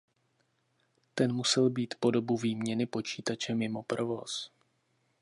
[1.15, 4.51] Ten musel být po dobu výměny počítače mimo provoz.